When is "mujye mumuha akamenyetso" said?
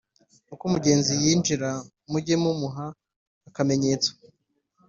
2.11-4.11